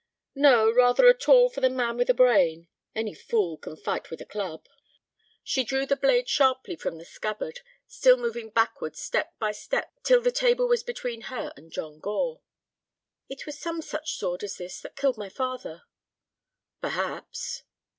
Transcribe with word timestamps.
"No, 0.33 0.71
rather 0.73 1.05
a 1.05 1.13
tool 1.13 1.47
for 1.51 1.61
the 1.61 1.69
man 1.69 1.95
with 1.95 2.09
a 2.09 2.15
brain. 2.15 2.67
Any 2.95 3.13
fool 3.13 3.55
can 3.55 3.77
fight 3.77 4.09
with 4.09 4.19
a 4.19 4.25
club." 4.25 4.65
She 5.43 5.63
drew 5.63 5.85
the 5.85 5.95
blade 5.95 6.27
sharply 6.27 6.75
from 6.75 6.97
the 6.97 7.05
scabbard, 7.05 7.59
still 7.85 8.17
moving 8.17 8.49
backward 8.49 8.95
step 8.95 9.37
by 9.37 9.51
step 9.51 9.93
till 10.01 10.19
the 10.21 10.31
table 10.31 10.67
was 10.67 10.81
between 10.81 11.21
her 11.29 11.53
and 11.55 11.71
John 11.71 11.99
Gore. 11.99 12.41
"It 13.29 13.45
was 13.45 13.59
some 13.59 13.83
such 13.83 14.13
sword 14.17 14.43
as 14.43 14.57
this 14.57 14.81
that 14.81 14.95
killed 14.95 15.19
my 15.19 15.29
father." 15.29 15.83
"Perhaps." 16.81 17.61